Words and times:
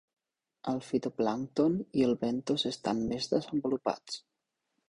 El 0.71 0.79
fitoplàncton 0.85 1.77
i 2.01 2.05
el 2.07 2.15
bentos 2.25 2.67
estan 2.73 3.07
més 3.13 3.33
desenvolupats. 3.35 4.19